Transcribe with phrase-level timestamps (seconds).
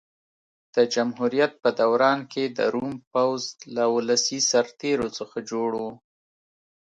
[0.75, 3.41] د جمهوریت په دوران کې د روم پوځ
[3.75, 5.83] له ولسي سرتېرو څخه جوړ و.